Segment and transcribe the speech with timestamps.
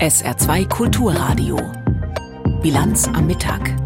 [0.00, 1.58] SR2 Kulturradio.
[2.62, 3.76] Bilanz am Mittag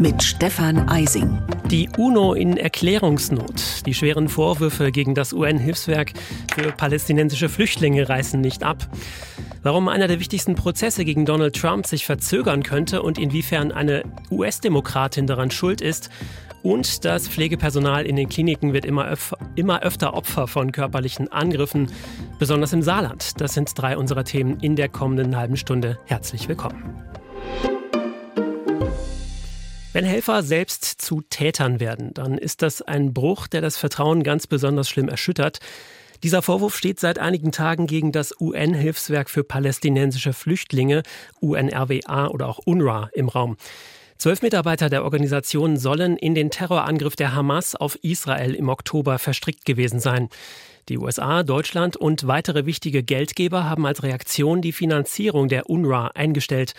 [0.00, 1.38] mit Stefan Eising.
[1.70, 3.86] Die UNO in Erklärungsnot.
[3.86, 6.12] Die schweren Vorwürfe gegen das UN-Hilfswerk
[6.52, 8.88] für palästinensische Flüchtlinge reißen nicht ab.
[9.62, 14.02] Warum einer der wichtigsten Prozesse gegen Donald Trump sich verzögern könnte und inwiefern eine
[14.32, 16.10] US-Demokratin daran schuld ist.
[16.62, 21.90] Und das Pflegepersonal in den Kliniken wird immer, öf immer öfter Opfer von körperlichen Angriffen,
[22.38, 23.40] besonders im Saarland.
[23.40, 25.98] Das sind drei unserer Themen in der kommenden halben Stunde.
[26.04, 26.94] Herzlich willkommen.
[29.92, 34.46] Wenn Helfer selbst zu Tätern werden, dann ist das ein Bruch, der das Vertrauen ganz
[34.46, 35.60] besonders schlimm erschüttert.
[36.22, 41.02] Dieser Vorwurf steht seit einigen Tagen gegen das UN-Hilfswerk für palästinensische Flüchtlinge,
[41.40, 43.56] UNRWA oder auch UNRWA, im Raum.
[44.20, 49.64] Zwölf Mitarbeiter der Organisation sollen in den Terrorangriff der Hamas auf Israel im Oktober verstrickt
[49.64, 50.28] gewesen sein.
[50.90, 56.74] Die USA, Deutschland und weitere wichtige Geldgeber haben als Reaktion die Finanzierung der UNRWA eingestellt.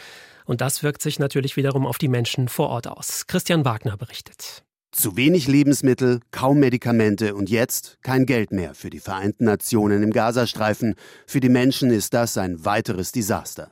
[0.45, 3.25] Und das wirkt sich natürlich wiederum auf die Menschen vor Ort aus.
[3.25, 4.61] Christian Wagner berichtet.
[4.93, 10.11] Zu wenig Lebensmittel, kaum Medikamente und jetzt kein Geld mehr für die Vereinten Nationen im
[10.11, 10.95] Gazastreifen.
[11.25, 13.71] Für die Menschen ist das ein weiteres Desaster.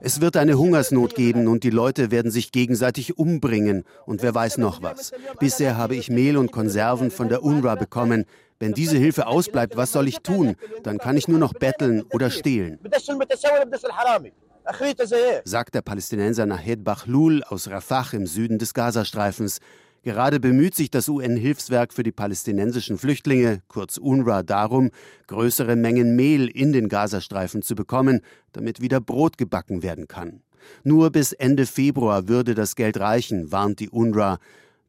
[0.00, 4.56] Es wird eine Hungersnot geben und die Leute werden sich gegenseitig umbringen und wer weiß
[4.56, 5.12] noch was.
[5.38, 8.24] Bisher habe ich Mehl und Konserven von der UNRWA bekommen.
[8.58, 10.56] Wenn diese Hilfe ausbleibt, was soll ich tun?
[10.84, 12.78] Dann kann ich nur noch betteln oder stehlen
[15.44, 19.58] sagt der Palästinenser Nahed Bachlul aus Rafah im Süden des Gazastreifens.
[20.02, 24.90] Gerade bemüht sich das UN-Hilfswerk für die palästinensischen Flüchtlinge, kurz UNRWA, darum,
[25.28, 28.20] größere Mengen Mehl in den Gazastreifen zu bekommen,
[28.52, 30.42] damit wieder Brot gebacken werden kann.
[30.84, 34.38] Nur bis Ende Februar würde das Geld reichen, warnt die UNRWA.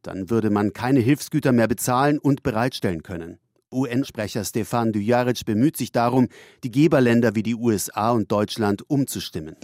[0.02, 3.38] Dann würde man keine Hilfsgüter mehr bezahlen und bereitstellen können.
[3.74, 6.28] UN-Sprecher Stefan Dujaric bemüht sich darum,
[6.62, 9.56] die Geberländer wie die USA und Deutschland umzustimmen.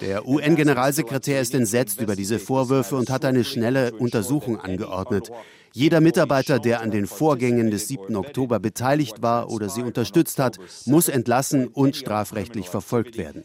[0.00, 5.30] Der UN-Generalsekretär ist entsetzt über diese Vorwürfe und hat eine schnelle Untersuchung angeordnet.
[5.78, 8.16] Jeder Mitarbeiter, der an den Vorgängen des 7.
[8.16, 13.44] Oktober beteiligt war oder sie unterstützt hat, muss entlassen und strafrechtlich verfolgt werden.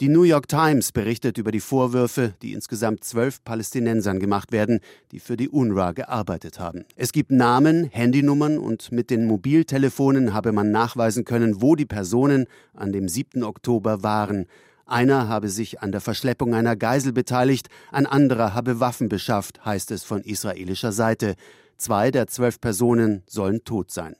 [0.00, 4.80] Die New York Times berichtet über die Vorwürfe, die insgesamt zwölf Palästinensern gemacht werden,
[5.12, 6.84] die für die UNRWA gearbeitet haben.
[6.96, 12.46] Es gibt Namen, Handynummern und mit den Mobiltelefonen habe man nachweisen können, wo die Personen
[12.72, 13.44] an dem 7.
[13.44, 14.48] Oktober waren.
[14.86, 19.90] Einer habe sich an der Verschleppung einer Geisel beteiligt, ein anderer habe Waffen beschafft, heißt
[19.90, 21.36] es von israelischer Seite.
[21.78, 24.14] Zwei der zwölf Personen sollen tot sein.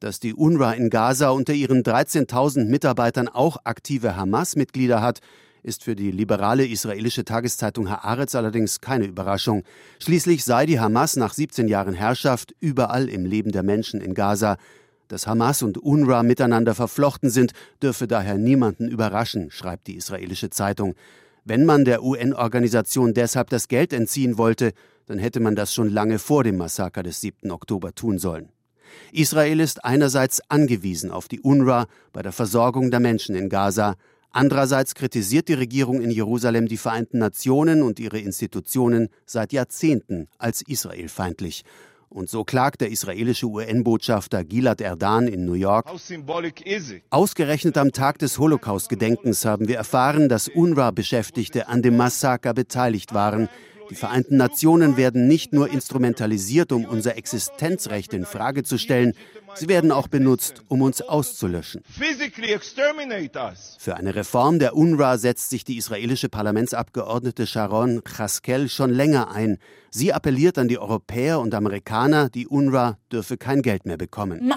[0.00, 5.20] Dass die UNRWA in Gaza unter ihren 13.000 Mitarbeitern auch aktive Hamas-Mitglieder hat,
[5.62, 9.64] ist für die liberale israelische Tageszeitung Haaretz allerdings keine Überraschung.
[9.98, 14.56] Schließlich sei die Hamas nach 17 Jahren Herrschaft überall im Leben der Menschen in Gaza.
[15.10, 17.50] Dass Hamas und UNRWA miteinander verflochten sind,
[17.82, 20.94] dürfe daher niemanden überraschen, schreibt die israelische Zeitung.
[21.44, 24.72] Wenn man der UN-Organisation deshalb das Geld entziehen wollte,
[25.06, 27.50] dann hätte man das schon lange vor dem Massaker des 7.
[27.50, 28.50] Oktober tun sollen.
[29.10, 33.96] Israel ist einerseits angewiesen auf die UNRWA bei der Versorgung der Menschen in Gaza,
[34.30, 40.62] andererseits kritisiert die Regierung in Jerusalem die Vereinten Nationen und ihre Institutionen seit Jahrzehnten als
[40.62, 41.64] israelfeindlich
[42.10, 45.86] und so klagt der israelische UN-Botschafter Gilad Erdan in New York.
[47.10, 53.48] Ausgerechnet am Tag des Holocaust-Gedenkens haben wir erfahren, dass UNRWA-Beschäftigte an dem Massaker beteiligt waren.
[53.90, 59.14] Die Vereinten Nationen werden nicht nur instrumentalisiert, um unser Existenzrecht in Frage zu stellen,
[59.54, 61.82] Sie werden auch benutzt, um uns auszulöschen.
[63.78, 69.58] Für eine Reform der UNRWA setzt sich die israelische Parlamentsabgeordnete Sharon Chaskel schon länger ein.
[69.92, 74.52] Sie appelliert an die Europäer und Amerikaner, die UNRWA dürfe kein Geld mehr bekommen.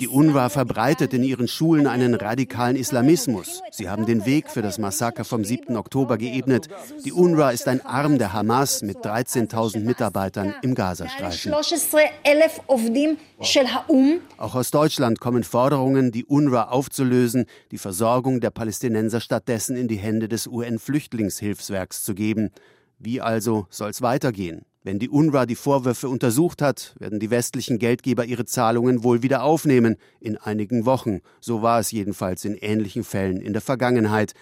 [0.00, 3.60] Die UNRWA verbreitet in ihren Schulen einen radikalen Islamismus.
[3.70, 5.76] Sie haben den Weg für das Massaker vom 7.
[5.76, 6.68] Oktober geebnet.
[7.04, 11.52] Die UNRWA ist ein Arm der Hamas mit 13.000 Mitarbeitern im Gazastreifen.
[14.38, 19.96] Auch aus Deutschland kommen Forderungen, die UNRWA aufzulösen, die Versorgung der Palästinenser stattdessen in die
[19.96, 22.50] Hände des UN-Flüchtlingshilfswerks zu geben.
[23.00, 24.64] Wie also soll es weitergehen?
[24.84, 29.42] Wenn die UNRWA die Vorwürfe untersucht hat, werden die westlichen Geldgeber ihre Zahlungen wohl wieder
[29.42, 31.20] aufnehmen, in einigen Wochen.
[31.40, 34.34] So war es jedenfalls in ähnlichen Fällen in der Vergangenheit.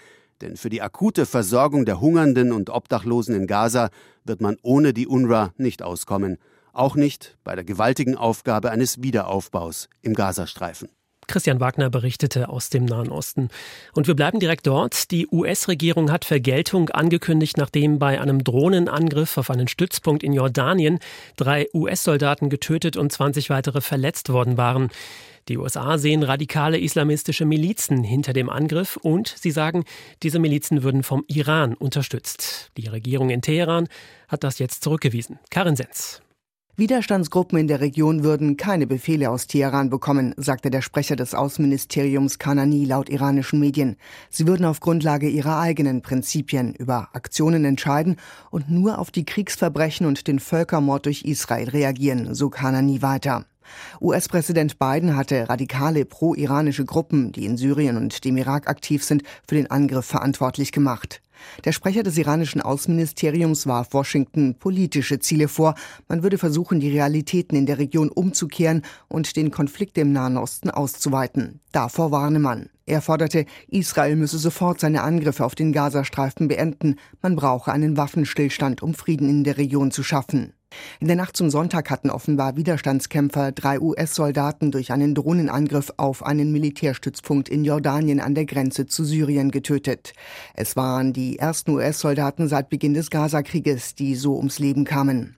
[0.43, 3.88] Denn für die akute Versorgung der Hungernden und Obdachlosen in Gaza
[4.25, 6.38] wird man ohne die UNRWA nicht auskommen
[6.72, 10.88] auch nicht bei der gewaltigen Aufgabe eines Wiederaufbaus im Gazastreifen.
[11.28, 13.48] Christian Wagner berichtete aus dem Nahen Osten.
[13.94, 15.10] Und wir bleiben direkt dort.
[15.10, 20.98] Die US-Regierung hat Vergeltung angekündigt, nachdem bei einem Drohnenangriff auf einen Stützpunkt in Jordanien
[21.36, 24.90] drei US-Soldaten getötet und 20 weitere verletzt worden waren.
[25.48, 29.84] Die USA sehen radikale islamistische Milizen hinter dem Angriff und sie sagen,
[30.22, 32.70] diese Milizen würden vom Iran unterstützt.
[32.76, 33.88] Die Regierung in Teheran
[34.28, 35.38] hat das jetzt zurückgewiesen.
[35.50, 36.22] Karin Senz.
[36.74, 42.38] Widerstandsgruppen in der Region würden keine Befehle aus Teheran bekommen, sagte der Sprecher des Außenministeriums
[42.38, 43.96] Kanani laut iranischen Medien.
[44.30, 48.16] Sie würden auf Grundlage ihrer eigenen Prinzipien über Aktionen entscheiden
[48.50, 53.44] und nur auf die Kriegsverbrechen und den Völkermord durch Israel reagieren, so Kanani weiter.
[54.00, 59.56] US-Präsident Biden hatte radikale pro-iranische Gruppen, die in Syrien und dem Irak aktiv sind, für
[59.56, 61.20] den Angriff verantwortlich gemacht.
[61.65, 65.75] Der Sprecher des iranischen Außenministeriums warf Washington politische Ziele vor.
[66.09, 70.71] Man würde versuchen, die Realitäten in der Region umzukehren und den Konflikt im Nahen Osten
[70.71, 71.61] auszuweiten.
[71.73, 72.69] Davor warne man.
[72.87, 76.97] Er forderte, Israel müsse sofort seine Angriffe auf den Gazastreifen beenden.
[77.23, 80.53] Man brauche einen Waffenstillstand, um Frieden in der Region zu schaffen.
[81.00, 86.52] In der Nacht zum Sonntag hatten offenbar Widerstandskämpfer drei US-Soldaten durch einen Drohnenangriff auf einen
[86.52, 90.12] Militärstützpunkt in Jordanien an der Grenze zu Syrien getötet.
[90.54, 95.36] Es waren die ersten US-Soldaten seit Beginn des Gazakrieges, die so ums Leben kamen.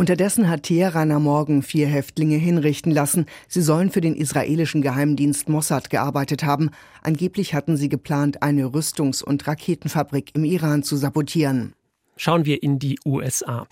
[0.00, 3.26] Unterdessen hat Teheran am Morgen vier Häftlinge hinrichten lassen.
[3.48, 6.70] Sie sollen für den israelischen Geheimdienst Mossad gearbeitet haben.
[7.02, 11.74] Angeblich hatten sie geplant, eine Rüstungs- und Raketenfabrik im Iran zu sabotieren.
[12.22, 13.66] Schauen wir in die USA.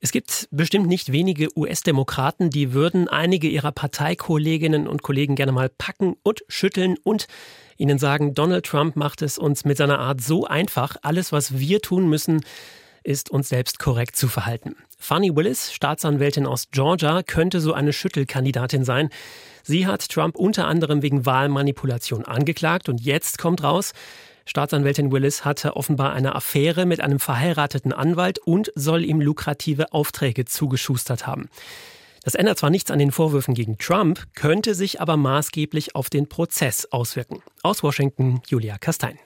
[0.00, 5.68] Es gibt bestimmt nicht wenige US-Demokraten, die würden einige ihrer Parteikolleginnen und Kollegen gerne mal
[5.68, 7.28] packen und schütteln und
[7.76, 10.96] ihnen sagen, Donald Trump macht es uns mit seiner Art so einfach.
[11.02, 12.40] Alles, was wir tun müssen,
[13.04, 14.74] ist uns selbst korrekt zu verhalten.
[14.98, 19.10] Fanny Willis, Staatsanwältin aus Georgia, könnte so eine Schüttelkandidatin sein.
[19.62, 23.92] Sie hat Trump unter anderem wegen Wahlmanipulation angeklagt und jetzt kommt raus,
[24.44, 30.44] Staatsanwältin Willis hatte offenbar eine Affäre mit einem verheirateten Anwalt und soll ihm lukrative Aufträge
[30.44, 31.48] zugeschustert haben.
[32.24, 36.28] Das ändert zwar nichts an den Vorwürfen gegen Trump, könnte sich aber maßgeblich auf den
[36.28, 37.42] Prozess auswirken.
[37.62, 39.18] Aus Washington, Julia Kastein.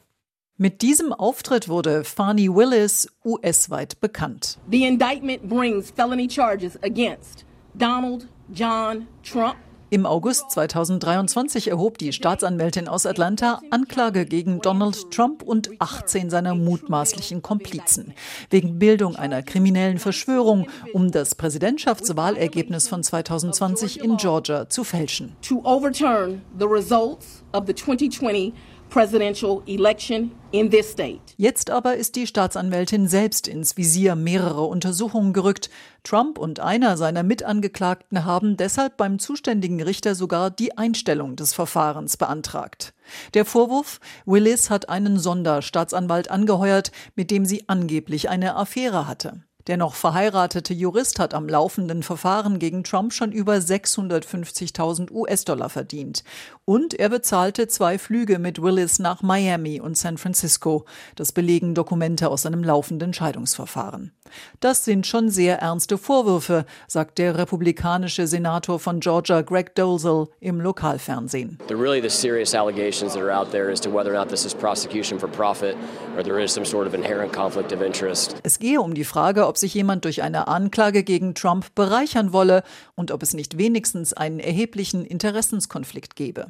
[0.59, 4.59] Mit diesem Auftritt wurde Fani Willis US-weit bekannt.
[4.71, 9.57] The indictment brings felony charges against Donald John Trump
[9.89, 16.55] im August 2023 erhob die Staatsanwältin aus Atlanta Anklage gegen Donald Trump und 18 seiner
[16.55, 18.13] mutmaßlichen Komplizen
[18.51, 25.37] wegen Bildung einer kriminellen Verschwörung, um das Präsidentschaftswahlergebnis von 2020 in Georgia zu fälschen.
[25.43, 28.53] To overturn the results of the 2020
[28.91, 31.21] presidential election in this state.
[31.37, 35.71] Jetzt aber ist die Staatsanwältin selbst ins Visier mehrerer Untersuchungen gerückt.
[36.03, 42.17] Trump und einer seiner Mitangeklagten haben deshalb beim zuständigen Richter sogar die Einstellung des Verfahrens
[42.17, 42.95] beantragt.
[43.35, 49.46] Der Vorwurf, Willis hat einen Sonderstaatsanwalt angeheuert, mit dem sie angeblich eine Affäre hatte.
[49.67, 56.23] Der noch verheiratete Jurist hat am laufenden Verfahren gegen Trump schon über 650.000 US-Dollar verdient.
[56.65, 60.85] Und er bezahlte zwei Flüge mit Willis nach Miami und San Francisco.
[61.17, 64.16] Das belegen Dokumente aus einem laufenden Scheidungsverfahren.
[64.61, 70.61] Das sind schon sehr ernste Vorwürfe, sagt der republikanische Senator von Georgia, Greg Dolezal, im
[70.61, 71.59] Lokalfernsehen.
[71.69, 74.45] The really the serious allegations that are out there as to whether or not this
[74.45, 75.77] is prosecution for profit
[76.17, 78.37] or there is some sort of inherent conflict of interest.
[78.43, 82.63] Es gehe um die Frage, ob sich jemand durch eine Anklage gegen Trump bereichern wolle
[82.95, 86.47] und ob es nicht wenigstens einen erheblichen Interessenskonflikt gebe.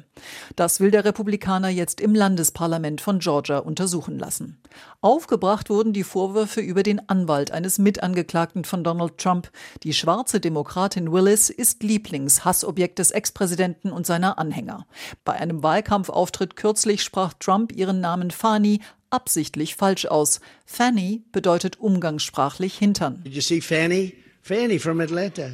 [0.55, 4.61] Das will der Republikaner jetzt im Landesparlament von Georgia untersuchen lassen.
[5.01, 9.51] Aufgebracht wurden die Vorwürfe über den Anwalt eines Mitangeklagten von Donald Trump.
[9.83, 14.87] Die schwarze Demokratin Willis ist Lieblingshassobjekt des Ex-Präsidenten und seiner Anhänger.
[15.25, 20.39] Bei einem Wahlkampfauftritt kürzlich sprach Trump ihren Namen Fani absichtlich falsch aus.
[20.65, 23.21] Fanny bedeutet umgangssprachlich Hintern.
[23.23, 24.13] Did you see Fanny?
[24.41, 25.49] Fanny from Atlanta.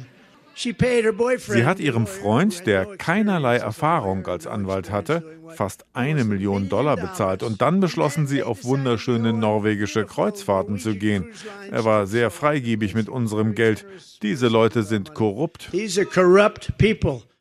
[0.54, 5.22] Sie hat ihrem Freund, der keinerlei Erfahrung als Anwalt hatte,
[5.54, 11.32] fast eine Million Dollar bezahlt und dann beschlossen sie, auf wunderschöne norwegische Kreuzfahrten zu gehen.
[11.70, 13.84] Er war sehr freigebig mit unserem Geld.
[14.22, 15.70] Diese Leute sind korrupt.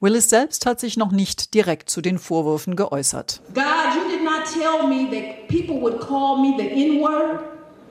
[0.01, 3.41] Willis selbst hat sich noch nicht direkt zu den Vorwürfen geäußert.
[3.53, 3.63] God,
[3.96, 7.39] you did not tell me that people would call me the N-word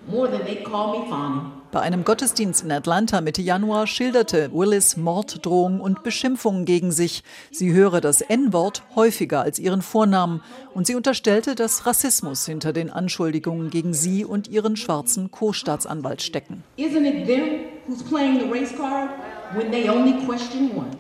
[0.09, 1.62] more than they call me Fani.
[1.73, 7.25] Bei einem Gottesdienst in Atlanta Mitte Januar schilderte Willis Morddrohungen und Beschimpfungen gegen sich.
[7.51, 10.43] Sie höre das N-Wort häufiger als ihren Vornamen
[10.75, 16.63] und sie unterstellte, dass Rassismus hinter den Anschuldigungen gegen sie und ihren schwarzen Co-Staatsanwalt stecken.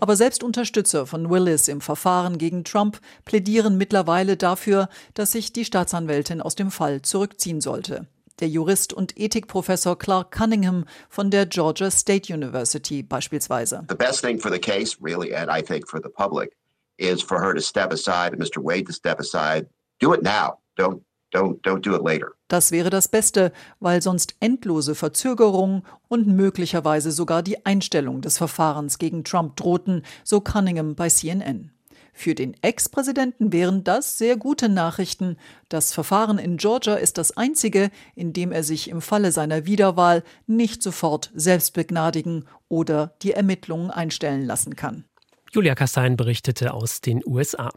[0.01, 5.67] Aber selbst Unterstützer von Willis im Verfahren gegen Trump plädieren mittlerweile dafür, dass sich die
[5.67, 8.07] Staatsanwältin aus dem Fall zurückziehen sollte.
[8.43, 13.85] Der Jurist und Ethikprofessor Clark Cunningham von der Georgia State University beispielsweise.
[13.89, 16.57] The best thing for the case, really, and I think for the public,
[16.97, 18.61] is for her to step aside, Mr.
[18.61, 19.69] Wade to step aside.
[20.01, 20.59] Do it now.
[20.77, 22.33] Don't Don't, don't do it later.
[22.49, 28.99] Das wäre das Beste, weil sonst endlose Verzögerungen und möglicherweise sogar die Einstellung des Verfahrens
[28.99, 31.71] gegen Trump drohten, so Cunningham bei CNN.
[32.13, 35.37] Für den Ex-Präsidenten wären das sehr gute Nachrichten.
[35.69, 40.23] Das Verfahren in Georgia ist das einzige, in dem er sich im Falle seiner Wiederwahl
[40.47, 45.05] nicht sofort selbst begnadigen oder die Ermittlungen einstellen lassen kann.
[45.53, 47.71] Julia Kassein berichtete aus den USA.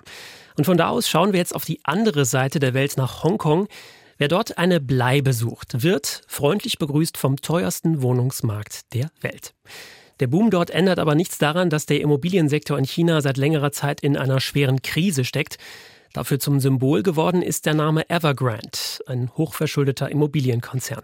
[0.57, 3.67] Und von da aus schauen wir jetzt auf die andere Seite der Welt nach Hongkong.
[4.17, 9.53] Wer dort eine Bleibe sucht, wird freundlich begrüßt vom teuersten Wohnungsmarkt der Welt.
[10.19, 14.01] Der Boom dort ändert aber nichts daran, dass der Immobiliensektor in China seit längerer Zeit
[14.01, 15.57] in einer schweren Krise steckt.
[16.13, 18.69] Dafür zum Symbol geworden ist der Name Evergrande,
[19.05, 21.03] ein hochverschuldeter Immobilienkonzern.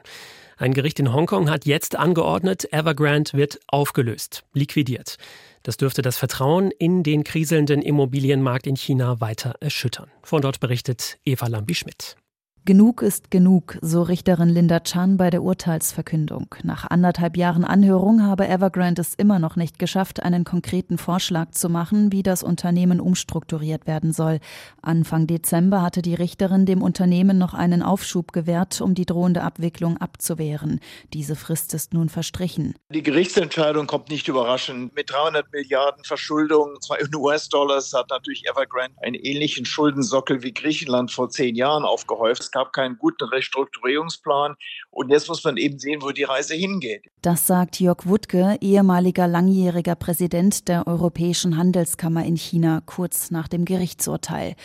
[0.58, 5.18] Ein Gericht in Hongkong hat jetzt angeordnet, Evergrande wird aufgelöst, liquidiert.
[5.64, 10.10] Das dürfte das Vertrauen in den kriselnden Immobilienmarkt in China weiter erschüttern.
[10.24, 12.16] Von dort berichtet Eva Lambi-Schmidt.
[12.64, 16.54] Genug ist genug, so Richterin Linda Chan bei der Urteilsverkündung.
[16.62, 21.70] Nach anderthalb Jahren Anhörung habe Evergrande es immer noch nicht geschafft, einen konkreten Vorschlag zu
[21.70, 24.40] machen, wie das Unternehmen umstrukturiert werden soll.
[24.84, 29.98] Anfang Dezember hatte die Richterin dem Unternehmen noch einen Aufschub gewährt, um die drohende Abwicklung
[29.98, 30.82] abzuwehren.
[31.14, 32.76] Diese Frist ist nun verstrichen.
[32.94, 34.94] Die Gerichtsentscheidung kommt nicht überraschend.
[34.94, 41.12] Mit 300 Milliarden Verschuldung, zwar in US-Dollars, hat natürlich Evergrande einen ähnlichen Schuldensockel wie Griechenland
[41.12, 44.56] vor zehn Jahren aufgehäuft gab keinen guten Restrukturierungsplan.
[44.90, 47.04] Und jetzt muss man eben sehen, wo die Reise hingeht.
[47.22, 53.66] Das sagt Jörg Wuttke, ehemaliger langjähriger Präsident der Europäischen Handelskammer in China, kurz nach dem
[53.66, 54.56] Gerichtsurteil.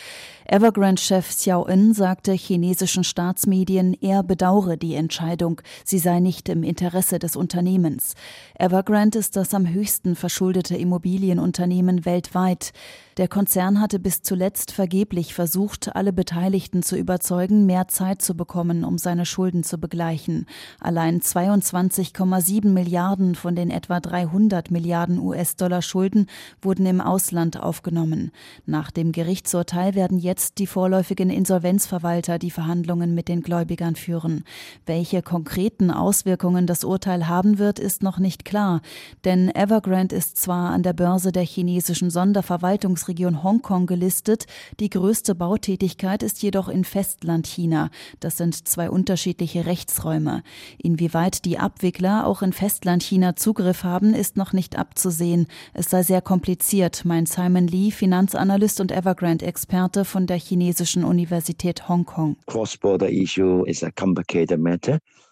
[0.49, 7.19] Evergrande-Chef Xiao In sagte chinesischen Staatsmedien, er bedauere die Entscheidung, sie sei nicht im Interesse
[7.19, 8.13] des Unternehmens.
[8.57, 12.71] Evergrande ist das am höchsten verschuldete Immobilienunternehmen weltweit.
[13.17, 18.85] Der Konzern hatte bis zuletzt vergeblich versucht, alle Beteiligten zu überzeugen, mehr Zeit zu bekommen,
[18.85, 20.45] um seine Schulden zu begleichen.
[20.79, 26.27] Allein 22,7 Milliarden von den etwa 300 Milliarden US-Dollar Schulden
[26.61, 28.31] wurden im Ausland aufgenommen.
[28.65, 34.43] Nach dem Gerichtsurteil werden jetzt die vorläufigen Insolvenzverwalter die Verhandlungen mit den Gläubigern führen.
[34.85, 38.81] Welche konkreten Auswirkungen das Urteil haben wird, ist noch nicht klar,
[39.25, 44.45] denn Evergrande ist zwar an der Börse der chinesischen Sonderverwaltungs Bundesregion Hongkong gelistet.
[44.79, 47.89] Die größte Bautätigkeit ist jedoch in Festlandchina.
[48.19, 50.43] Das sind zwei unterschiedliche Rechtsräume.
[50.77, 55.47] Inwieweit die Abwickler auch in Festlandchina Zugriff haben, ist noch nicht abzusehen.
[55.73, 62.37] Es sei sehr kompliziert, meint Simon Lee, Finanzanalyst und Evergrande-Experte von der chinesischen Universität Hongkong.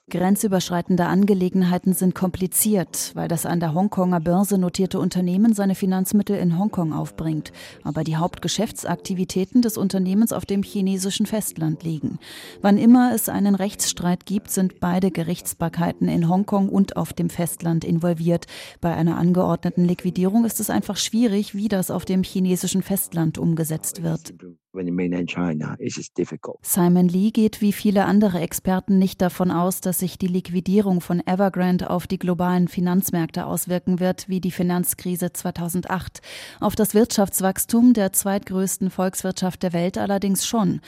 [0.08, 6.60] Grenzüberschreitende Angelegenheiten sind kompliziert, weil das an der Hongkonger Börse notierte Unternehmen seine Finanzmittel in
[6.60, 7.52] Hongkong aufbringt,
[7.84, 12.20] aber die Hauptgeschäftsaktivitäten des Unternehmens auf dem chinesischen Festland liegen.
[12.62, 17.84] Wann immer es einen Rechtsstreit gibt, sind beide Gerichtsbarkeiten in Hongkong und auf dem Festland
[17.84, 18.46] involviert.
[18.82, 24.04] Bei einer angeordneten Liquidierung ist es einfach schwierig, wie das auf dem chinesischen Festland umgesetzt
[24.04, 24.36] wird.
[26.62, 31.22] Simon Lee geht wie viele andere Experten nicht davon aus, dass sich die Liquidierung von
[31.26, 36.22] Evergrande auf die globalen Finanzmärkte auswirken wird, wie die Finanzkrise 2008.
[36.60, 40.82] Auf das Wirtschaftswachstum der zweitgrößten Volkswirtschaft der Welt allerdings schon.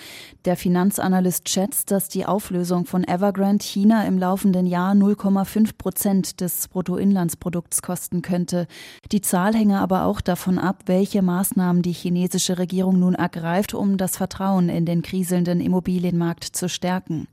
[0.46, 6.68] Der Finanzanalyst schätzt, dass die Auflösung von Evergrande China im laufenden Jahr 0,5 Prozent des
[6.68, 8.68] Bruttoinlandsprodukts kosten könnte.
[9.12, 13.98] Die Zahl hänge aber auch davon ab, welche Maßnahmen die chinesische Regierung nun ergreift, um
[13.98, 17.28] das Vertrauen in den kriselnden Immobilienmarkt zu stärken.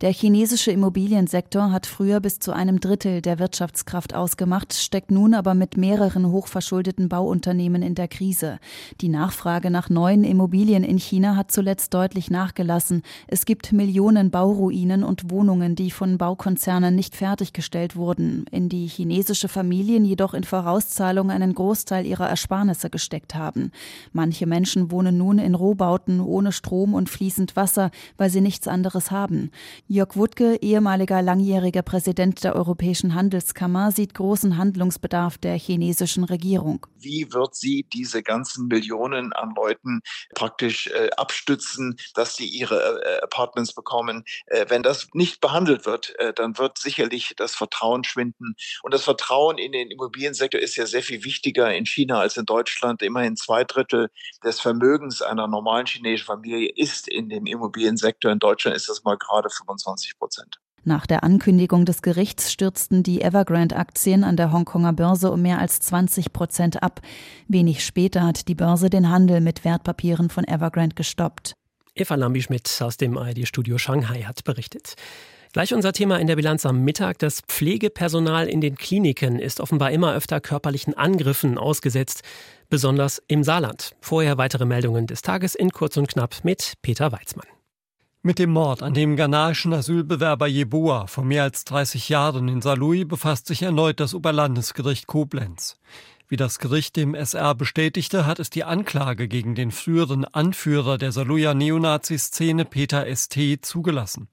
[0.00, 5.54] Der chinesische Immobiliensektor hat früher bis zu einem Drittel der Wirtschaftskraft ausgemacht, steckt nun aber
[5.54, 8.58] mit mehreren hochverschuldeten Bauunternehmen in der Krise.
[9.00, 13.02] Die Nachfrage nach neuen Immobilien in China hat zuletzt deutlich nachgelassen.
[13.26, 19.48] Es gibt Millionen Bauruinen und Wohnungen, die von Baukonzernen nicht fertiggestellt wurden, in die chinesische
[19.48, 23.70] Familien jedoch in Vorauszahlung einen Großteil ihrer Ersparnisse gesteckt haben.
[24.12, 28.66] Manche Menschen wohnen nun in Rohbau Neubauten ohne Strom und fließend Wasser, weil sie nichts
[28.66, 29.52] anderes haben.
[29.86, 36.86] Jörg Wuttke, ehemaliger langjähriger Präsident der Europäischen Handelskammer, sieht großen Handlungsbedarf der chinesischen Regierung.
[36.96, 40.00] Wie wird sie diese ganzen Millionen an Leuten
[40.34, 44.24] praktisch äh, abstützen, dass sie ihre äh, Apartments bekommen?
[44.46, 48.56] Äh, wenn das nicht behandelt wird, äh, dann wird sicherlich das Vertrauen schwinden.
[48.82, 52.44] Und das Vertrauen in den Immobiliensektor ist ja sehr viel wichtiger in China als in
[52.44, 53.02] Deutschland.
[53.02, 54.08] Immerhin zwei Drittel
[54.44, 58.32] des Vermögens einer normalen chinesischen Familie ist in dem Immobiliensektor.
[58.32, 60.58] In Deutschland ist das mal gerade 25 Prozent.
[60.84, 65.80] Nach der Ankündigung des Gerichts stürzten die Evergrande-Aktien an der Hongkonger Börse um mehr als
[65.80, 67.00] 20 Prozent ab.
[67.48, 71.56] Wenig später hat die Börse den Handel mit Wertpapieren von Evergrande gestoppt.
[71.96, 74.94] Eva Lambi-Schmidt aus dem ARD-Studio Shanghai hat berichtet.
[75.52, 77.18] Gleich unser Thema in der Bilanz am Mittag.
[77.18, 82.22] Das Pflegepersonal in den Kliniken ist offenbar immer öfter körperlichen Angriffen ausgesetzt,
[82.68, 83.96] besonders im Saarland.
[84.00, 87.46] Vorher weitere Meldungen des Tages in kurz und knapp mit Peter Weizmann.
[88.22, 93.06] Mit dem Mord an dem ghanaischen Asylbewerber Jeboa vor mehr als 30 Jahren in Saarlouis
[93.06, 95.78] befasst sich erneut das Oberlandesgericht Koblenz.
[96.28, 101.12] Wie das Gericht dem SR bestätigte, hat es die Anklage gegen den früheren Anführer der
[101.12, 103.64] Saluja Neonazi-Szene Peter St.
[103.64, 104.26] zugelassen.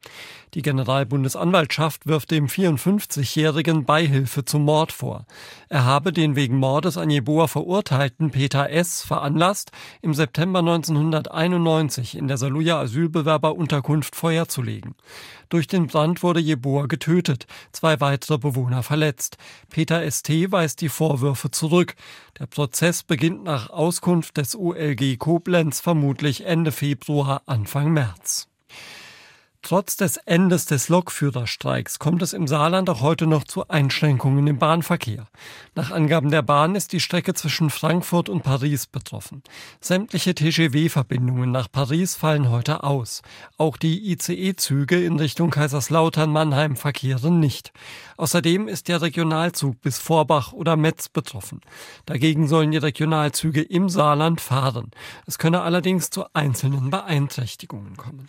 [0.56, 5.28] Die Generalbundesanwaltschaft wirft dem 54-jährigen Beihilfe zum Mord vor.
[5.70, 9.04] Er habe den wegen Mordes an Jeboa verurteilten Peter S.
[9.04, 9.72] veranlasst,
[10.02, 14.96] im September 1991 in der Saluja Asylbewerberunterkunft Feuer zu legen.
[15.50, 19.38] Durch den Brand wurde Jeboa getötet, zwei weitere Bewohner verletzt.
[19.70, 20.52] Peter St.
[20.52, 21.83] weist die Vorwürfe zurück.
[22.40, 28.48] Der Prozess beginnt nach Auskunft des OLG Koblenz vermutlich Ende Februar, Anfang März.
[29.66, 34.60] Trotz des Endes des Lokführerstreiks kommt es im Saarland auch heute noch zu Einschränkungen im
[34.60, 35.30] Bahnverkehr.
[35.74, 39.42] Nach Angaben der Bahn ist die Strecke zwischen Frankfurt und Paris betroffen.
[39.80, 43.22] Sämtliche TGW-Verbindungen nach Paris fallen heute aus.
[43.58, 47.72] Auch die ICE-Züge in Richtung Kaiserslautern-Mannheim verkehren nicht.
[48.18, 51.62] Außerdem ist der Regionalzug bis Vorbach oder Metz betroffen.
[52.06, 54.92] Dagegen sollen die Regionalzüge im Saarland fahren.
[55.26, 58.28] Es könne allerdings zu einzelnen Beeinträchtigungen kommen.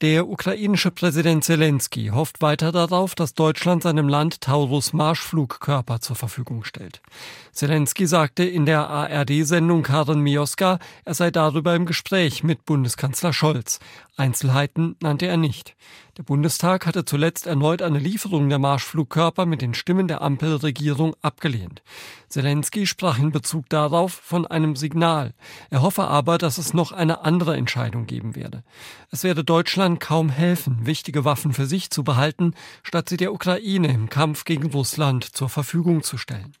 [0.00, 6.62] Der ukrainische Präsident Zelensky hofft weiter darauf, dass Deutschland seinem Land Taurus Marschflugkörper zur Verfügung
[6.62, 7.02] stellt.
[7.50, 13.80] Zelensky sagte in der ARD-Sendung Karen Mioska, er sei darüber im Gespräch mit Bundeskanzler Scholz.
[14.18, 15.76] Einzelheiten nannte er nicht.
[16.16, 21.82] Der Bundestag hatte zuletzt erneut eine Lieferung der Marschflugkörper mit den Stimmen der Ampelregierung abgelehnt.
[22.28, 25.34] Zelensky sprach in Bezug darauf von einem Signal.
[25.70, 28.64] Er hoffe aber, dass es noch eine andere Entscheidung geben werde.
[29.10, 33.88] Es werde Deutschland kaum helfen, wichtige Waffen für sich zu behalten, statt sie der Ukraine
[33.88, 36.52] im Kampf gegen Russland zur Verfügung zu stellen.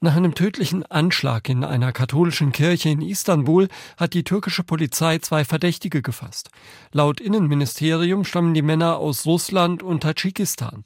[0.00, 5.44] Nach einem tödlichen Anschlag in einer katholischen Kirche in Istanbul hat die türkische Polizei zwei
[5.44, 6.50] Verdächtige gefasst.
[6.92, 10.84] Laut Innenministerium stammen die Männer aus Russland und Tadschikistan.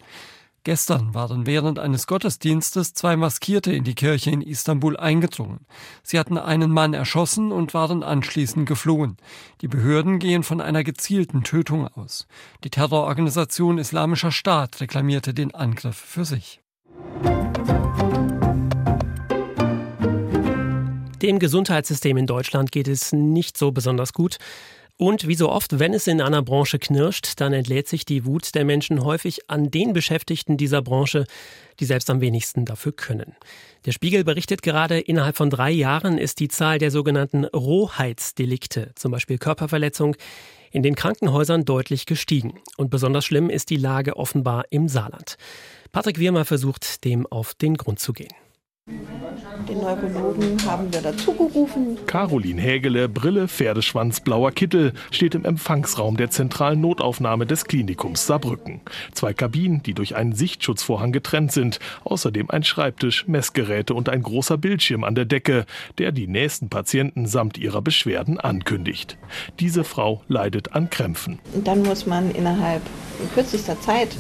[0.63, 5.67] Gestern waren während eines Gottesdienstes zwei Maskierte in die Kirche in Istanbul eingedrungen.
[6.03, 9.17] Sie hatten einen Mann erschossen und waren anschließend geflohen.
[9.63, 12.29] Die Behörden gehen von einer gezielten Tötung aus.
[12.63, 16.61] Die Terrororganisation Islamischer Staat reklamierte den Angriff für sich.
[21.23, 24.39] Dem Gesundheitssystem in Deutschland geht es nicht so besonders gut.
[24.97, 28.55] Und wie so oft, wenn es in einer Branche knirscht, dann entlädt sich die Wut
[28.55, 31.27] der Menschen häufig an den Beschäftigten dieser Branche,
[31.79, 33.35] die selbst am wenigsten dafür können.
[33.85, 39.13] Der Spiegel berichtet gerade, innerhalb von drei Jahren ist die Zahl der sogenannten Rohheitsdelikte, zum
[39.13, 40.17] Beispiel Körperverletzung,
[40.71, 42.61] in den Krankenhäusern deutlich gestiegen.
[42.79, 45.37] Und besonders schlimm ist die Lage offenbar im Saarland.
[45.93, 48.33] Patrick Wirmer versucht, dem auf den Grund zu gehen.
[49.69, 51.99] Den Neurologen haben wir dazu gerufen.
[52.07, 58.81] Caroline Hägele, Brille, Pferdeschwanz, blauer Kittel, steht im Empfangsraum der zentralen Notaufnahme des Klinikums Saarbrücken.
[59.13, 61.79] Zwei Kabinen, die durch einen Sichtschutzvorhang getrennt sind.
[62.05, 65.67] Außerdem ein Schreibtisch, Messgeräte und ein großer Bildschirm an der Decke,
[65.99, 69.19] der die nächsten Patienten samt ihrer Beschwerden ankündigt.
[69.61, 71.39] Diese Frau leidet an Krämpfen.
[71.55, 72.83] Und dann muss man innerhalb
[73.35, 74.17] kürzester Zeit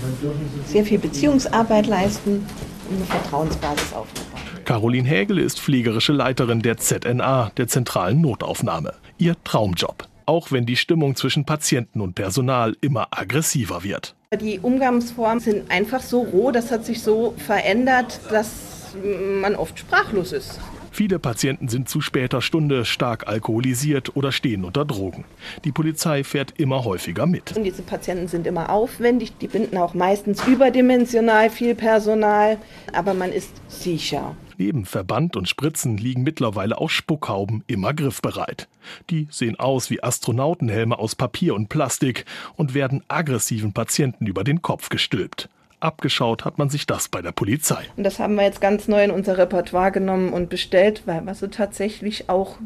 [0.67, 2.47] sehr viel Beziehungsarbeit leisten,
[2.89, 4.30] um eine Vertrauensbasis aufzubauen.
[4.71, 8.95] Caroline Hägele ist pflegerische Leiterin der ZNA, der zentralen Notaufnahme.
[9.19, 10.07] Ihr Traumjob.
[10.27, 14.15] Auch wenn die Stimmung zwischen Patienten und Personal immer aggressiver wird.
[14.41, 18.95] Die Umgangsformen sind einfach so roh, das hat sich so verändert, dass
[19.43, 20.61] man oft sprachlos ist.
[20.93, 25.25] Viele Patienten sind zu später Stunde stark alkoholisiert oder stehen unter Drogen.
[25.65, 27.57] Die Polizei fährt immer häufiger mit.
[27.57, 32.57] Und diese Patienten sind immer aufwendig, die binden auch meistens überdimensional viel Personal,
[32.93, 34.37] aber man ist sicher.
[34.61, 38.69] Neben Verband und Spritzen liegen mittlerweile auch Spuckhauben immer griffbereit.
[39.09, 44.61] Die sehen aus wie Astronautenhelme aus Papier und Plastik und werden aggressiven Patienten über den
[44.61, 45.49] Kopf gestülpt.
[45.81, 47.87] Abgeschaut hat man sich das bei der Polizei.
[47.97, 51.35] Und das haben wir jetzt ganz neu in unser Repertoire genommen und bestellt, weil wir
[51.35, 52.59] sie tatsächlich auch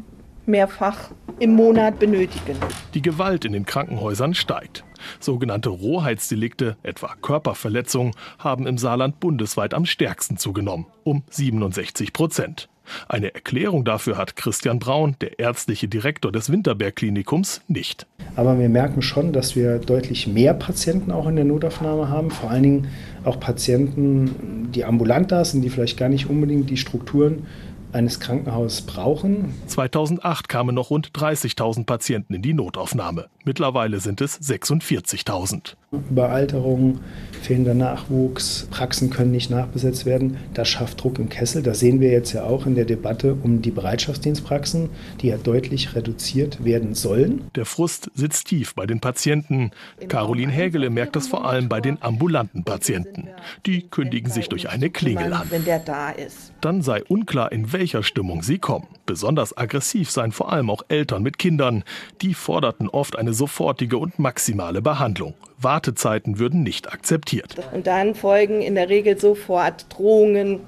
[0.45, 2.57] mehrfach im Monat benötigen.
[2.93, 4.83] Die Gewalt in den Krankenhäusern steigt.
[5.19, 12.69] Sogenannte Rohheitsdelikte, etwa Körperverletzungen, haben im Saarland bundesweit am stärksten zugenommen, um 67 Prozent.
[13.07, 18.05] Eine Erklärung dafür hat Christian Braun, der ärztliche Direktor des Winterberg-Klinikums, nicht.
[18.35, 22.31] Aber wir merken schon, dass wir deutlich mehr Patienten auch in der Notaufnahme haben.
[22.31, 22.87] Vor allen Dingen
[23.23, 27.47] auch Patienten, die ambulant da sind, die vielleicht gar nicht unbedingt die Strukturen
[27.95, 29.53] eines Krankenhauses brauchen.
[29.67, 33.27] 2008 kamen noch rund 30.000 Patienten in die Notaufnahme.
[33.45, 35.75] Mittlerweile sind es 46.000.
[35.91, 36.99] Überalterung,
[37.41, 40.37] fehlender Nachwuchs, Praxen können nicht nachbesetzt werden.
[40.53, 41.63] Das schafft Druck im Kessel.
[41.63, 44.89] Das sehen wir jetzt ja auch in der Debatte um die Bereitschaftsdienstpraxen,
[45.21, 47.49] die ja deutlich reduziert werden sollen.
[47.55, 49.71] Der Frust sitzt tief bei den Patienten.
[50.09, 53.29] Caroline Hägele merkt das vor allem bei den ambulanten Patienten.
[53.65, 55.47] Die kündigen sich durch eine Klingel an.
[55.49, 56.51] Wenn der da ist.
[56.61, 58.87] Dann sei unklar, in welcher Stimmung sie kommen.
[59.05, 61.83] Besonders aggressiv seien vor allem auch Eltern mit Kindern.
[62.21, 65.33] Die forderten oft eine sofortige und maximale Behandlung.
[65.57, 67.55] Wartezeiten würden nicht akzeptiert.
[67.71, 70.61] Und dann folgen in der Regel sofort Drohungen.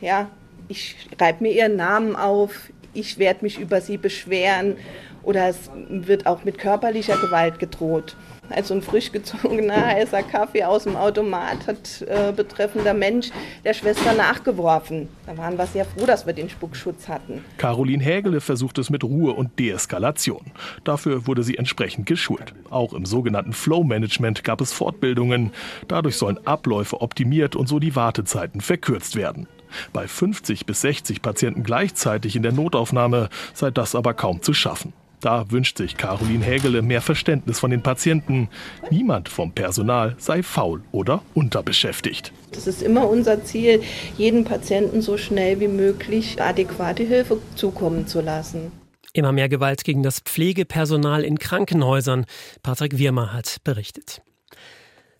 [0.00, 0.28] Ja,
[0.68, 4.76] ich schreibe mir ihren Namen auf, ich werde mich über sie beschweren
[5.22, 8.16] oder es wird auch mit körperlicher Gewalt gedroht.
[8.50, 13.30] Also ein frisch gezogener heißer Kaffee aus dem Automat hat äh, betreffender Mensch
[13.64, 15.08] der Schwester nachgeworfen.
[15.26, 17.44] Da waren wir sehr froh, dass wir den Spuckschutz hatten.
[17.58, 20.52] Caroline Hägele versucht es mit Ruhe und Deeskalation.
[20.84, 22.54] Dafür wurde sie entsprechend geschult.
[22.70, 25.52] Auch im sogenannten Flow-Management gab es Fortbildungen.
[25.86, 29.46] Dadurch sollen Abläufe optimiert und so die Wartezeiten verkürzt werden.
[29.92, 34.94] Bei 50 bis 60 Patienten gleichzeitig in der Notaufnahme sei das aber kaum zu schaffen.
[35.20, 38.48] Da wünscht sich Caroline Hägele mehr Verständnis von den Patienten.
[38.90, 42.32] Niemand vom Personal sei faul oder unterbeschäftigt.
[42.52, 43.82] Es ist immer unser Ziel,
[44.16, 48.70] jeden Patienten so schnell wie möglich adäquate Hilfe zukommen zu lassen.
[49.12, 52.24] Immer mehr Gewalt gegen das Pflegepersonal in Krankenhäusern.
[52.62, 54.22] Patrick Wirmer hat berichtet.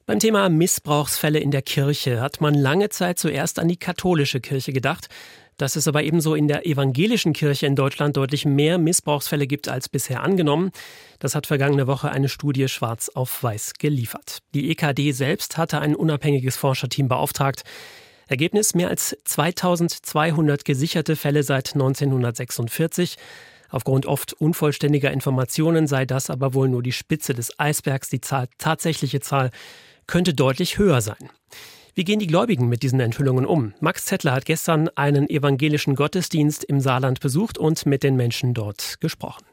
[0.07, 4.73] Beim Thema Missbrauchsfälle in der Kirche hat man lange Zeit zuerst an die katholische Kirche
[4.73, 5.09] gedacht.
[5.59, 9.89] Dass es aber ebenso in der evangelischen Kirche in Deutschland deutlich mehr Missbrauchsfälle gibt als
[9.89, 10.71] bisher angenommen,
[11.19, 14.39] das hat vergangene Woche eine Studie schwarz auf weiß geliefert.
[14.55, 17.65] Die EKD selbst hatte ein unabhängiges Forscherteam beauftragt.
[18.29, 23.17] Ergebnis mehr als 2200 gesicherte Fälle seit 1946.
[23.71, 28.09] Aufgrund oft unvollständiger Informationen sei das aber wohl nur die Spitze des Eisbergs.
[28.09, 29.51] Die Zahl, tatsächliche Zahl
[30.07, 31.31] könnte deutlich höher sein.
[31.99, 33.75] Wie gehen die Gläubigen mit diesen Enthüllungen um?
[33.81, 39.01] Max Zettler hat gestern einen evangelischen Gottesdienst im Saarland besucht und mit den Menschen dort
[39.01, 39.45] gesprochen.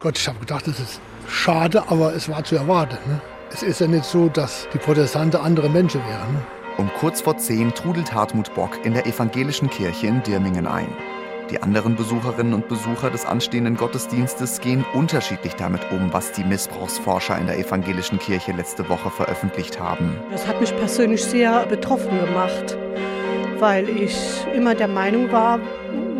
[0.00, 2.96] Gott, ich habe gedacht, das ist schade, aber es war zu erwarten.
[3.08, 3.20] Ne?
[3.52, 6.32] Es ist ja nicht so, dass die Protestanten andere Menschen wären.
[6.32, 6.44] Ne?
[6.76, 10.88] Um kurz vor zehn trudelt Hartmut Bock in der evangelischen Kirche in Dirmingen ein.
[11.50, 17.38] Die anderen Besucherinnen und Besucher des anstehenden Gottesdienstes gehen unterschiedlich damit um, was die Missbrauchsforscher
[17.38, 20.16] in der evangelischen Kirche letzte Woche veröffentlicht haben.
[20.30, 22.76] Das hat mich persönlich sehr betroffen gemacht,
[23.58, 24.16] weil ich
[24.54, 25.58] immer der Meinung war,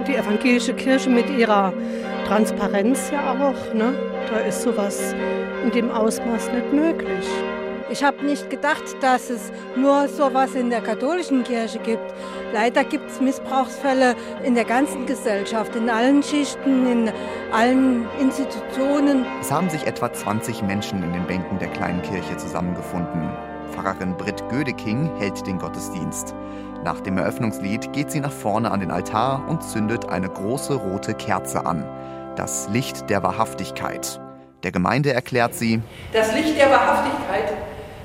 [0.07, 1.73] die evangelische Kirche mit ihrer
[2.27, 3.95] Transparenz ja auch, ne,
[4.31, 5.15] da ist sowas
[5.65, 7.27] in dem Ausmaß nicht möglich.
[7.93, 12.15] Ich habe nicht gedacht, dass es nur sowas in der katholischen Kirche gibt.
[12.55, 17.13] Leider gibt es Missbrauchsfälle in der ganzen Gesellschaft, in allen Schichten, in
[17.53, 19.27] allen Institutionen.
[19.43, 23.29] Es haben sich etwa 20 Menschen in den Bänken der kleinen Kirche zusammengefunden.
[23.73, 26.35] Pfarrerin Britt Gödeking hält den Gottesdienst.
[26.85, 31.13] Nach dem Eröffnungslied geht sie nach vorne an den Altar und zündet eine große rote
[31.13, 31.85] Kerze an.
[32.37, 34.19] Das Licht der Wahrhaftigkeit.
[34.63, 35.83] Der Gemeinde erklärt sie,
[36.15, 37.53] das Licht der Wahrhaftigkeit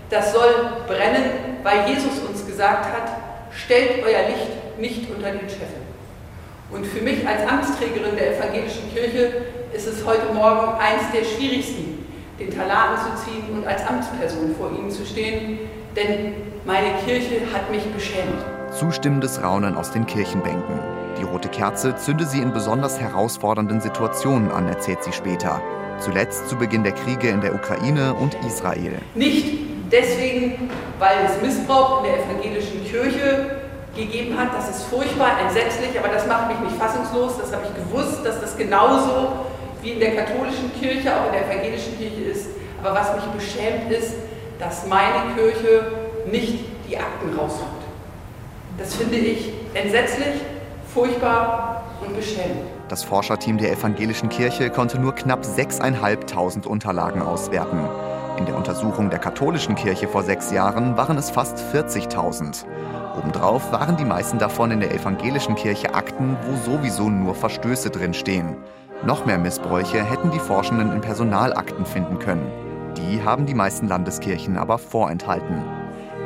[0.10, 0.54] das soll
[0.88, 1.24] brennen,
[1.64, 3.10] weil Jesus uns gesagt hat,
[3.52, 5.82] stellt euer Licht nicht unter den Scheffel.
[6.72, 9.32] Und für mich als Amtsträgerin der evangelischen Kirche
[9.74, 12.06] ist es heute Morgen eins der schwierigsten,
[12.40, 15.60] den Talaten zu ziehen und als Amtsperson vor Ihnen zu stehen,
[15.96, 16.34] denn
[16.66, 18.46] meine Kirche hat mich beschämt.
[18.78, 20.80] Zustimmendes Raunen aus den Kirchenbänken.
[21.20, 25.62] Die rote Kerze zünde sie in besonders herausfordernden Situationen an, erzählt sie später.
[26.00, 29.00] Zuletzt zu Beginn der Kriege in der Ukraine und Israel.
[29.16, 30.70] Nicht deswegen,
[31.00, 33.58] weil es Missbrauch in der evangelischen Kirche
[33.96, 34.50] gegeben hat.
[34.54, 37.38] Das ist furchtbar, entsetzlich, aber das macht mich nicht fassungslos.
[37.40, 39.46] Das habe ich gewusst, dass das genauso
[39.82, 42.48] wie in der katholischen Kirche, auch in der evangelischen Kirche ist.
[42.84, 44.14] Aber was mich beschämt ist,
[44.60, 45.92] dass meine Kirche
[46.32, 47.68] nicht die Akten rausholt.
[48.78, 50.42] Das finde ich entsetzlich,
[50.94, 52.62] furchtbar und beschämend.
[52.90, 57.80] Das Forscherteam der evangelischen Kirche konnte nur knapp 6.500 Unterlagen auswerten.
[58.38, 62.66] In der Untersuchung der katholischen Kirche vor sechs Jahren waren es fast 40.000.
[63.18, 68.56] Obendrauf waren die meisten davon in der evangelischen Kirche Akten, wo sowieso nur Verstöße drinstehen.
[69.04, 72.46] Noch mehr Missbräuche hätten die Forschenden in Personalakten finden können.
[72.96, 75.64] Die haben die meisten Landeskirchen aber vorenthalten.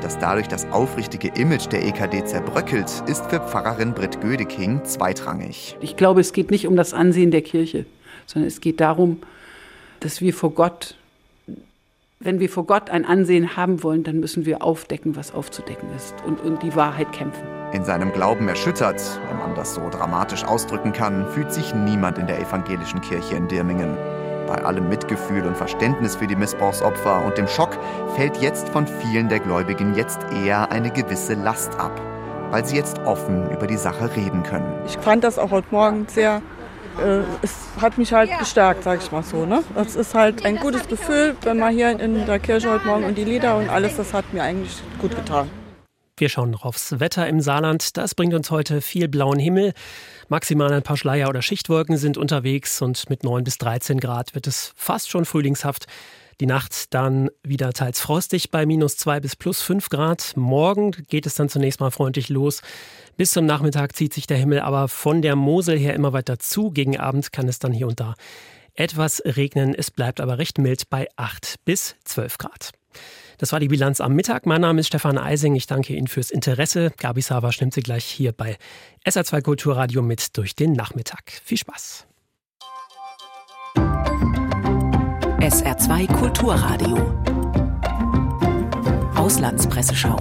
[0.02, 5.78] Dass dadurch das aufrichtige Image der EKD zerbröckelt, ist für Pfarrerin Britt Gödeking zweitrangig.
[5.80, 7.86] Ich glaube, es geht nicht um das Ansehen der Kirche,
[8.26, 9.22] sondern es geht darum,
[10.02, 10.96] dass wir vor Gott,
[12.24, 16.16] wenn wir vor Gott ein Ansehen haben wollen, dann müssen wir aufdecken, was aufzudecken ist
[16.26, 17.44] und, und die Wahrheit kämpfen.
[17.74, 22.28] In seinem Glauben erschüttert, wenn man das so dramatisch ausdrücken kann, fühlt sich niemand in
[22.28, 23.98] der evangelischen Kirche in Dirmingen.
[24.48, 27.78] Bei allem Mitgefühl und Verständnis für die Missbrauchsopfer und dem Schock
[28.16, 32.00] fällt jetzt von vielen der Gläubigen jetzt eher eine gewisse Last ab,
[32.50, 34.74] weil sie jetzt offen über die Sache reden können.
[34.86, 36.42] Ich fand das auch heute Morgen sehr
[37.00, 39.46] äh, es hat mich halt bestärkt, sag ich mal so.
[39.46, 39.64] Ne?
[39.76, 43.18] Das ist halt ein gutes Gefühl, wenn man hier in der Kirche heute Morgen und
[43.18, 45.50] die Lieder und alles, das hat mir eigentlich gut getan.
[46.18, 47.98] Wir schauen noch aufs Wetter im Saarland.
[47.98, 49.74] Das bringt uns heute viel blauen Himmel.
[50.30, 54.46] Maximal ein paar Schleier oder Schichtwolken sind unterwegs und mit 9 bis 13 Grad wird
[54.46, 55.88] es fast schon frühlingshaft.
[56.40, 60.34] Die Nacht dann wieder teils frostig bei minus 2 bis plus 5 Grad.
[60.36, 62.62] Morgen geht es dann zunächst mal freundlich los.
[63.18, 66.72] Bis zum Nachmittag zieht sich der Himmel aber von der Mosel her immer weiter zu.
[66.72, 68.16] Gegen Abend kann es dann hier und da
[68.74, 69.76] etwas regnen.
[69.76, 72.72] Es bleibt aber recht mild bei 8 bis 12 Grad.
[73.38, 74.46] Das war die Bilanz am Mittag.
[74.46, 75.56] Mein Name ist Stefan Eising.
[75.56, 76.92] Ich danke Ihnen fürs Interesse.
[76.98, 78.58] Gabi Sava nimmt Sie gleich hier bei
[79.06, 81.32] SR2 Kulturradio mit durch den Nachmittag.
[81.44, 82.06] Viel Spaß.
[85.40, 86.98] SR2 Kulturradio.
[89.16, 90.20] Auslandspresseschau.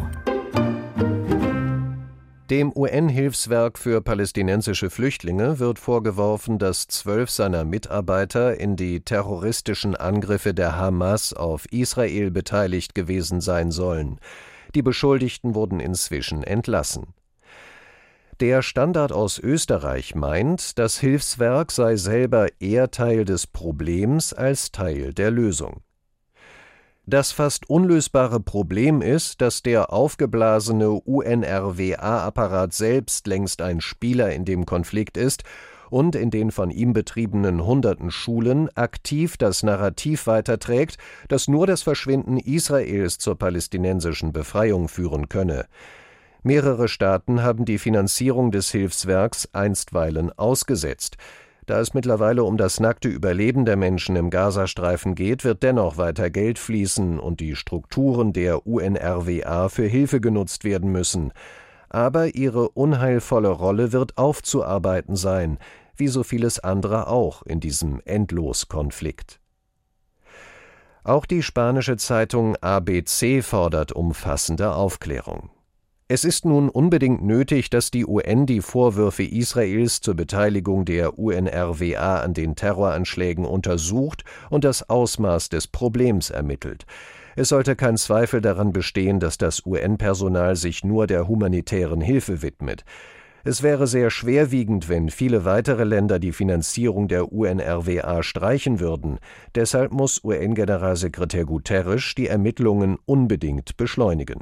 [2.50, 10.52] Dem UN-Hilfswerk für palästinensische Flüchtlinge wird vorgeworfen, dass zwölf seiner Mitarbeiter in die terroristischen Angriffe
[10.52, 14.18] der Hamas auf Israel beteiligt gewesen sein sollen.
[14.74, 17.14] Die Beschuldigten wurden inzwischen entlassen.
[18.40, 25.14] Der Standard aus Österreich meint, das Hilfswerk sei selber eher Teil des Problems als Teil
[25.14, 25.82] der Lösung.
[27.06, 34.66] Das fast unlösbare Problem ist, dass der aufgeblasene UNRWA-Apparat selbst längst ein Spieler in dem
[34.66, 35.42] Konflikt ist
[35.90, 41.82] und in den von ihm betriebenen hunderten Schulen aktiv das Narrativ weiterträgt, dass nur das
[41.82, 45.66] Verschwinden Israels zur palästinensischen Befreiung führen könne.
[46.42, 51.16] Mehrere Staaten haben die Finanzierung des Hilfswerks einstweilen ausgesetzt.
[51.70, 56.28] Da es mittlerweile um das nackte Überleben der Menschen im Gazastreifen geht, wird dennoch weiter
[56.28, 61.32] Geld fließen und die Strukturen der UNRWA für Hilfe genutzt werden müssen.
[61.88, 65.58] Aber ihre unheilvolle Rolle wird aufzuarbeiten sein,
[65.94, 69.38] wie so vieles andere auch in diesem Endloskonflikt.
[71.04, 75.50] Auch die spanische Zeitung ABC fordert umfassende Aufklärung.
[76.12, 82.22] Es ist nun unbedingt nötig, dass die UN die Vorwürfe Israels zur Beteiligung der UNRWA
[82.22, 86.84] an den Terroranschlägen untersucht und das Ausmaß des Problems ermittelt.
[87.36, 92.84] Es sollte kein Zweifel daran bestehen, dass das UN-Personal sich nur der humanitären Hilfe widmet.
[93.44, 99.20] Es wäre sehr schwerwiegend, wenn viele weitere Länder die Finanzierung der UNRWA streichen würden.
[99.54, 104.40] Deshalb muss UN-Generalsekretär Guterres die Ermittlungen unbedingt beschleunigen.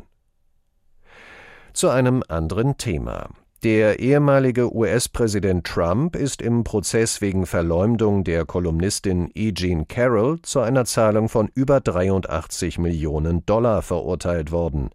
[1.79, 3.29] Zu einem anderen Thema.
[3.63, 9.53] Der ehemalige US-Präsident Trump ist im Prozess wegen Verleumdung der Kolumnistin E.
[9.53, 14.91] Jean Carroll zu einer Zahlung von über 83 Millionen Dollar verurteilt worden.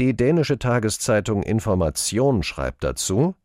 [0.00, 3.36] Die dänische Tageszeitung Information schreibt dazu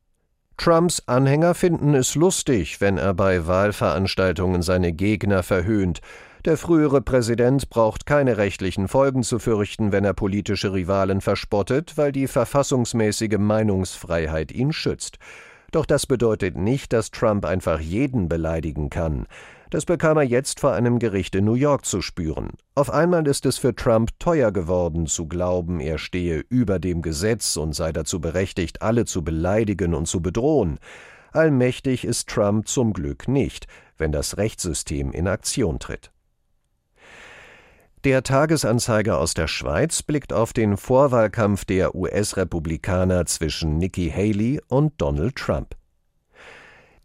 [0.58, 6.02] Trumps Anhänger finden es lustig, wenn er bei Wahlveranstaltungen seine Gegner verhöhnt,
[6.46, 12.12] der frühere Präsident braucht keine rechtlichen Folgen zu fürchten, wenn er politische Rivalen verspottet, weil
[12.12, 15.18] die verfassungsmäßige Meinungsfreiheit ihn schützt.
[15.72, 19.26] Doch das bedeutet nicht, dass Trump einfach jeden beleidigen kann.
[19.72, 22.52] Das bekam er jetzt vor einem Gericht in New York zu spüren.
[22.76, 27.58] Auf einmal ist es für Trump teuer geworden, zu glauben, er stehe über dem Gesetz
[27.58, 30.78] und sei dazu berechtigt, alle zu beleidigen und zu bedrohen.
[31.34, 36.12] Allmächtig ist Trump zum Glück nicht, wenn das Rechtssystem in Aktion tritt.
[38.06, 44.94] Der Tagesanzeiger aus der Schweiz blickt auf den Vorwahlkampf der US-Republikaner zwischen Nikki Haley und
[45.00, 45.76] Donald Trump.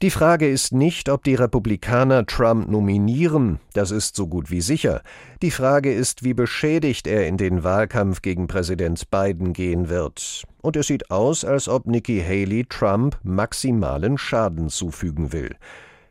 [0.02, 5.00] Die Frage ist nicht, ob die Republikaner Trump nominieren, das ist so gut wie sicher.
[5.40, 10.44] Die Frage ist, wie beschädigt er in den Wahlkampf gegen Präsident Biden gehen wird.
[10.60, 15.56] Und es sieht aus, als ob Nikki Haley Trump maximalen Schaden zufügen will.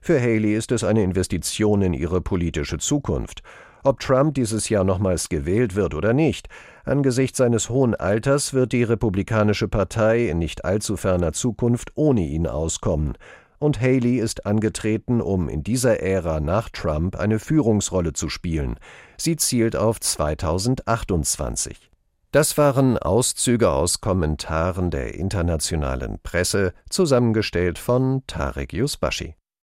[0.02, 3.44] Für Haley ist es eine Investition in ihre politische Zukunft.
[3.84, 6.48] Ob Trump dieses Jahr nochmals gewählt wird oder nicht,
[6.86, 12.48] angesichts seines hohen Alters wird die Republikanische Partei in nicht allzu ferner Zukunft ohne ihn
[12.48, 13.14] auskommen
[13.60, 18.78] und Haley ist angetreten, um in dieser Ära nach Trump eine Führungsrolle zu spielen.
[19.18, 21.92] Sie zielt auf 2028.
[22.32, 29.36] Das waren Auszüge aus Kommentaren der internationalen Presse, zusammengestellt von Tarek Yusbashi.